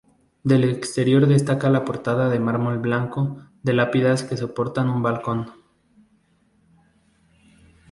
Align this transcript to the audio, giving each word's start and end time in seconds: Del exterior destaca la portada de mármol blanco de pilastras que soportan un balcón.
Del 0.43 0.63
exterior 0.63 1.27
destaca 1.27 1.69
la 1.69 1.85
portada 1.85 2.27
de 2.29 2.39
mármol 2.39 2.79
blanco 2.79 3.43
de 3.61 3.73
pilastras 3.91 4.23
que 4.27 4.35
soportan 4.35 4.89
un 4.89 5.03
balcón. 5.03 5.51